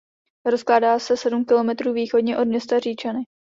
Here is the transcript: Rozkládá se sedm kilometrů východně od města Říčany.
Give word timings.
Rozkládá 0.45 0.99
se 0.99 1.17
sedm 1.17 1.45
kilometrů 1.45 1.93
východně 1.93 2.37
od 2.37 2.45
města 2.45 2.79
Říčany. 2.79 3.19